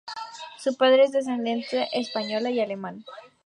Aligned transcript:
Su 0.57 0.77
padre 0.77 1.03
es 1.03 1.11
de 1.11 1.19
descendencia 1.19 1.83
española 1.83 2.49
y 2.49 2.59
alemán. 2.59 3.05